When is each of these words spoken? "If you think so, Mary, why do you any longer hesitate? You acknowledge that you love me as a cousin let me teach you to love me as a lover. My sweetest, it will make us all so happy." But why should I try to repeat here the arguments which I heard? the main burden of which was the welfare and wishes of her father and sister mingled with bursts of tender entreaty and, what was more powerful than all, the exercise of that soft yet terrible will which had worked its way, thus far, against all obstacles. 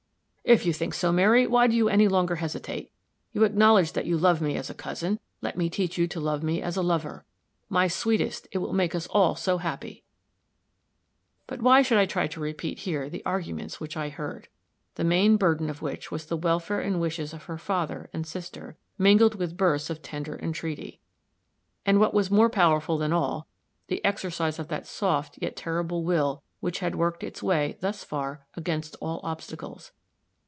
"If 0.43 0.65
you 0.65 0.73
think 0.73 0.93
so, 0.95 1.13
Mary, 1.13 1.47
why 1.47 1.67
do 1.67 1.75
you 1.77 1.87
any 1.87 2.09
longer 2.09 2.35
hesitate? 2.37 2.91
You 3.31 3.45
acknowledge 3.45 3.93
that 3.93 4.07
you 4.07 4.17
love 4.17 4.41
me 4.41 4.57
as 4.57 4.69
a 4.69 4.73
cousin 4.73 5.17
let 5.39 5.55
me 5.57 5.69
teach 5.69 5.97
you 5.97 6.07
to 6.09 6.19
love 6.19 6.43
me 6.43 6.61
as 6.61 6.75
a 6.75 6.81
lover. 6.81 7.23
My 7.69 7.87
sweetest, 7.87 8.47
it 8.51 8.57
will 8.57 8.73
make 8.73 8.93
us 8.93 9.07
all 9.07 9.35
so 9.35 9.59
happy." 9.59 10.03
But 11.47 11.61
why 11.61 11.83
should 11.83 11.97
I 11.99 12.05
try 12.05 12.27
to 12.27 12.41
repeat 12.41 12.79
here 12.79 13.07
the 13.09 13.23
arguments 13.25 13.79
which 13.79 13.95
I 13.95 14.09
heard? 14.09 14.49
the 14.95 15.05
main 15.05 15.37
burden 15.37 15.69
of 15.69 15.81
which 15.81 16.11
was 16.11 16.25
the 16.25 16.35
welfare 16.35 16.81
and 16.81 16.99
wishes 16.99 17.33
of 17.33 17.43
her 17.43 17.59
father 17.59 18.09
and 18.11 18.27
sister 18.27 18.75
mingled 18.97 19.35
with 19.35 19.55
bursts 19.55 19.89
of 19.91 20.01
tender 20.01 20.37
entreaty 20.41 20.99
and, 21.85 21.97
what 21.99 22.13
was 22.15 22.29
more 22.31 22.49
powerful 22.49 22.97
than 22.97 23.13
all, 23.13 23.47
the 23.87 24.03
exercise 24.03 24.59
of 24.59 24.67
that 24.67 24.87
soft 24.87 25.37
yet 25.41 25.55
terrible 25.55 26.03
will 26.03 26.43
which 26.59 26.79
had 26.79 26.95
worked 26.95 27.23
its 27.23 27.41
way, 27.41 27.77
thus 27.79 28.03
far, 28.03 28.45
against 28.57 28.97
all 28.99 29.21
obstacles. 29.23 29.91